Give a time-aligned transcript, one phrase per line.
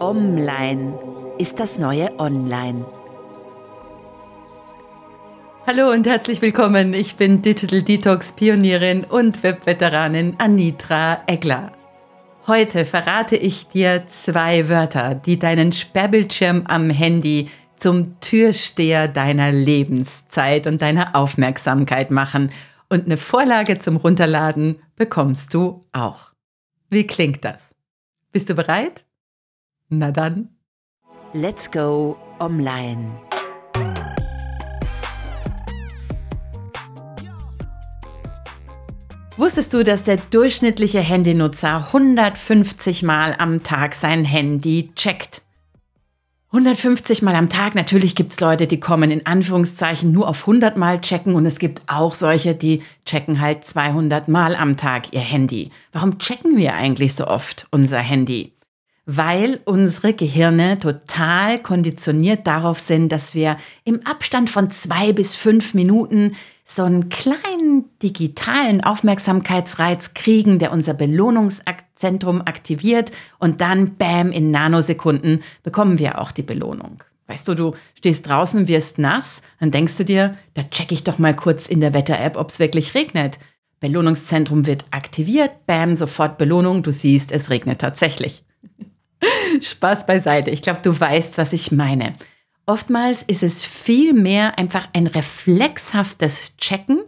[0.00, 0.98] Online
[1.36, 2.86] ist das neue Online.
[5.66, 6.94] Hallo und herzlich willkommen.
[6.94, 11.72] Ich bin Digital Detox Pionierin und Webveteranin Anitra Egler.
[12.46, 20.66] Heute verrate ich dir zwei Wörter, die deinen Sperrbildschirm am Handy zum Türsteher deiner Lebenszeit
[20.66, 22.50] und deiner Aufmerksamkeit machen.
[22.88, 26.32] Und eine Vorlage zum Runterladen bekommst du auch.
[26.88, 27.74] Wie klingt das?
[28.32, 29.04] Bist du bereit?
[29.92, 30.50] Na dann.
[31.32, 33.10] Let's go online.
[39.36, 45.42] Wusstest du, dass der durchschnittliche Handynutzer 150 Mal am Tag sein Handy checkt?
[46.52, 47.74] 150 Mal am Tag.
[47.74, 51.58] Natürlich gibt es Leute, die kommen in Anführungszeichen nur auf 100 Mal checken und es
[51.58, 55.72] gibt auch solche, die checken halt 200 Mal am Tag ihr Handy.
[55.90, 58.52] Warum checken wir eigentlich so oft unser Handy?
[59.12, 65.74] Weil unsere Gehirne total konditioniert darauf sind, dass wir im Abstand von zwei bis fünf
[65.74, 74.52] Minuten so einen kleinen digitalen Aufmerksamkeitsreiz kriegen, der unser Belohnungszentrum aktiviert und dann, bam, in
[74.52, 77.02] Nanosekunden bekommen wir auch die Belohnung.
[77.26, 81.18] Weißt du, du stehst draußen, wirst nass, dann denkst du dir, da check ich doch
[81.18, 83.40] mal kurz in der Wetter-App, ob es wirklich regnet.
[83.80, 88.44] Belohnungszentrum wird aktiviert, bam, sofort Belohnung, du siehst, es regnet tatsächlich.
[89.60, 92.12] Spaß beiseite, ich glaube, du weißt, was ich meine.
[92.66, 97.00] Oftmals ist es viel mehr einfach ein reflexhaftes Checken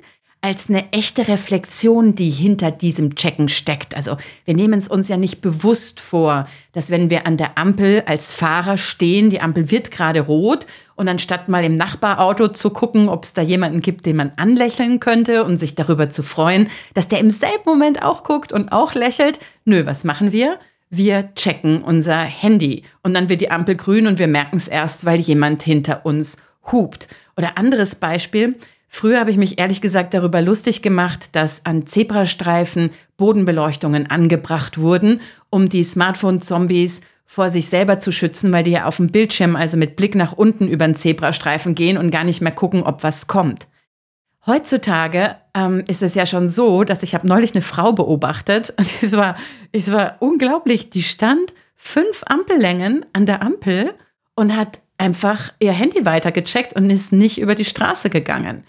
[0.45, 3.95] als eine echte Reflexion, die hinter diesem Checken steckt.
[3.95, 8.03] Also wir nehmen es uns ja nicht bewusst vor, dass wenn wir an der Ampel
[8.07, 13.09] als Fahrer stehen, die Ampel wird gerade rot und anstatt mal im Nachbarauto zu gucken,
[13.09, 17.07] ob es da jemanden gibt, den man anlächeln könnte und sich darüber zu freuen, dass
[17.07, 19.39] der im selben Moment auch guckt und auch lächelt.
[19.65, 20.59] Nö, was machen wir?
[20.95, 25.07] Wir checken unser Handy und dann wird die Ampel grün und wir merken es erst,
[25.07, 26.37] weil jemand hinter uns
[26.71, 27.09] hupt.
[27.35, 28.57] Oder anderes Beispiel.
[28.89, 35.23] Früher habe ich mich ehrlich gesagt darüber lustig gemacht, dass an Zebrastreifen Bodenbeleuchtungen angebracht wurden,
[35.49, 39.79] um die Smartphone-Zombies vor sich selber zu schützen, weil die ja auf dem Bildschirm also
[39.79, 43.29] mit Blick nach unten über den Zebrastreifen gehen und gar nicht mehr gucken, ob was
[43.29, 43.67] kommt.
[44.47, 48.87] Heutzutage ähm, ist es ja schon so, dass ich habe neulich eine Frau beobachtet und
[49.03, 49.37] es war,
[49.71, 50.91] es war unglaublich.
[50.91, 53.95] Die stand fünf Ampellängen an der Ampel
[54.35, 58.65] und hat einfach ihr Handy weitergecheckt und ist nicht über die Straße gegangen.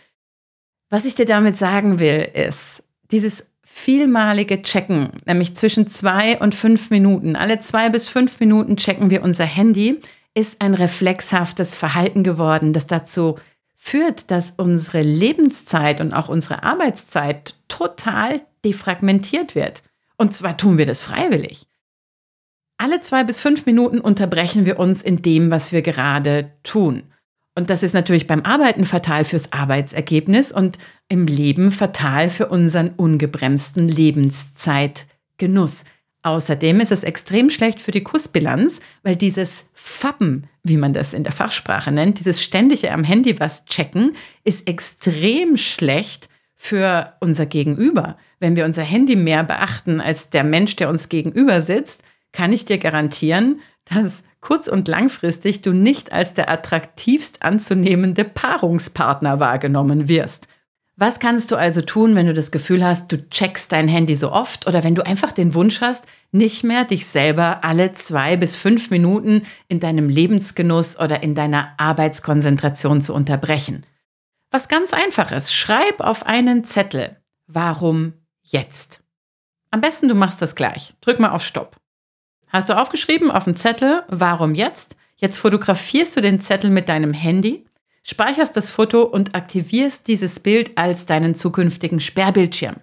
[0.89, 6.91] Was ich dir damit sagen will, ist, dieses vielmalige Checken, nämlich zwischen zwei und fünf
[6.91, 9.99] Minuten, alle zwei bis fünf Minuten checken wir unser Handy,
[10.35, 13.37] ist ein reflexhaftes Verhalten geworden, das dazu
[13.85, 19.83] führt, dass unsere Lebenszeit und auch unsere Arbeitszeit total defragmentiert wird.
[20.17, 21.67] Und zwar tun wir das freiwillig.
[22.77, 27.03] Alle zwei bis fünf Minuten unterbrechen wir uns in dem, was wir gerade tun.
[27.55, 30.77] Und das ist natürlich beim Arbeiten fatal fürs Arbeitsergebnis und
[31.09, 35.83] im Leben fatal für unseren ungebremsten Lebenszeitgenuss.
[36.23, 41.23] Außerdem ist es extrem schlecht für die Kussbilanz, weil dieses Fappen, wie man das in
[41.23, 48.17] der Fachsprache nennt, dieses ständige am Handy was checken, ist extrem schlecht für unser Gegenüber.
[48.39, 52.63] Wenn wir unser Handy mehr beachten als der Mensch, der uns gegenüber sitzt, kann ich
[52.63, 60.47] dir garantieren, dass kurz- und langfristig du nicht als der attraktivst anzunehmende Paarungspartner wahrgenommen wirst.
[60.95, 64.31] Was kannst du also tun, wenn du das Gefühl hast, du checkst dein Handy so
[64.31, 68.55] oft oder wenn du einfach den Wunsch hast, nicht mehr dich selber alle zwei bis
[68.55, 73.85] fünf Minuten in deinem Lebensgenuss oder in deiner Arbeitskonzentration zu unterbrechen?
[74.51, 75.51] Was ganz einfaches.
[75.51, 77.17] Schreib auf einen Zettel.
[77.47, 79.01] Warum jetzt?
[79.71, 80.93] Am besten du machst das gleich.
[81.01, 81.75] Drück mal auf Stopp.
[82.49, 84.95] Hast du aufgeschrieben auf dem Zettel, warum jetzt?
[85.15, 87.65] Jetzt fotografierst du den Zettel mit deinem Handy
[88.03, 92.75] speicherst das Foto und aktivierst dieses Bild als deinen zukünftigen Sperrbildschirm.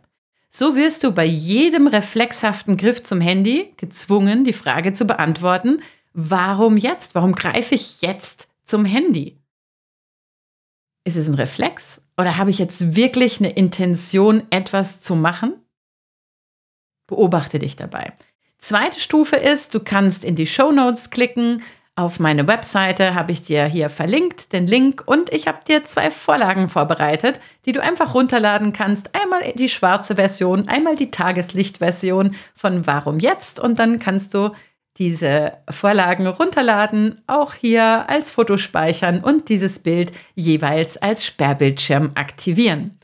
[0.48, 5.80] So wirst du bei jedem reflexhaften Griff zum Handy gezwungen, die Frage zu beantworten,
[6.12, 7.15] warum jetzt?
[7.15, 9.39] Warum greife ich jetzt zum Handy?
[11.04, 15.54] Ist es ein Reflex oder habe ich jetzt wirklich eine Intention, etwas zu machen?
[17.06, 18.12] Beobachte dich dabei.
[18.59, 21.62] Zweite Stufe ist, du kannst in die Show Notes klicken,
[21.97, 26.10] auf meine Webseite habe ich dir hier verlinkt, den Link, und ich habe dir zwei
[26.10, 29.15] Vorlagen vorbereitet, die du einfach runterladen kannst.
[29.15, 34.51] Einmal die schwarze Version, einmal die Tageslichtversion von Warum jetzt und dann kannst du
[34.97, 42.98] diese Vorlagen runterladen, auch hier als Foto speichern und dieses Bild jeweils als Sperrbildschirm aktivieren.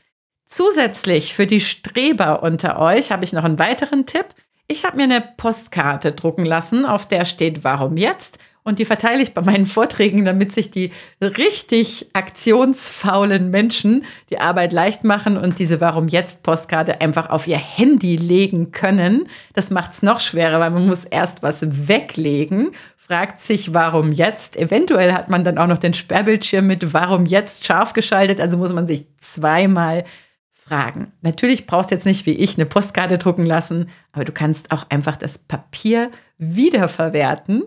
[0.45, 4.27] Zusätzlich für die Streber unter euch habe ich noch einen weiteren Tipp.
[4.67, 8.39] Ich habe mir eine Postkarte drucken lassen, auf der steht Warum jetzt?
[8.67, 10.91] Und die verteile ich bei meinen Vorträgen, damit sich die
[11.21, 17.59] richtig aktionsfaulen Menschen die Arbeit leicht machen und diese Warum jetzt Postkarte einfach auf ihr
[17.59, 19.29] Handy legen können.
[19.53, 24.57] Das macht es noch schwerer, weil man muss erst was weglegen, fragt sich, warum jetzt.
[24.57, 28.73] Eventuell hat man dann auch noch den Sperrbildschirm mit Warum jetzt scharf geschaltet, also muss
[28.73, 30.03] man sich zweimal
[30.51, 31.13] fragen.
[31.21, 34.83] Natürlich brauchst du jetzt nicht wie ich eine Postkarte drucken lassen, aber du kannst auch
[34.89, 37.63] einfach das Papier wiederverwerten?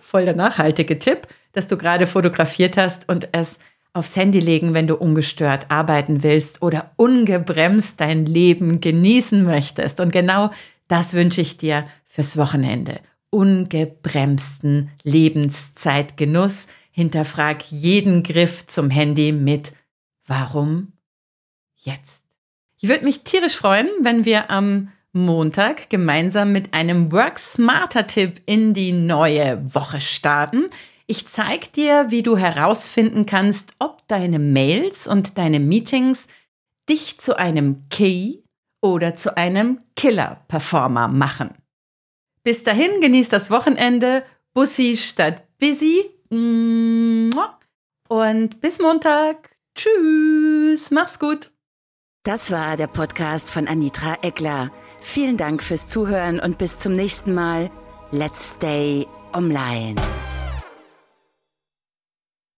[0.00, 3.58] Voll der nachhaltige Tipp, dass du gerade fotografiert hast und es
[3.92, 10.00] aufs Handy legen, wenn du ungestört arbeiten willst oder ungebremst dein Leben genießen möchtest.
[10.00, 10.50] Und genau
[10.88, 13.00] das wünsche ich dir fürs Wochenende.
[13.30, 16.66] Ungebremsten Lebenszeitgenuss.
[16.90, 19.72] Hinterfrag jeden Griff zum Handy mit
[20.26, 20.92] Warum
[21.76, 22.24] jetzt?
[22.80, 28.40] Ich würde mich tierisch freuen, wenn wir am Montag gemeinsam mit einem Work Smarter Tipp
[28.46, 30.66] in die neue Woche starten.
[31.06, 36.28] Ich zeige dir, wie du herausfinden kannst, ob deine Mails und deine Meetings
[36.88, 38.38] dich zu einem Key
[38.80, 41.50] oder zu einem Killer-Performer machen.
[42.44, 44.22] Bis dahin genießt das Wochenende.
[44.54, 46.04] Bussi statt Busy.
[48.08, 49.56] Und bis Montag.
[49.74, 50.90] Tschüss.
[50.92, 51.50] Mach's gut.
[52.22, 54.70] Das war der Podcast von Anitra Eckler.
[55.00, 57.70] Vielen Dank fürs Zuhören und bis zum nächsten Mal.
[58.12, 59.96] Let's stay online.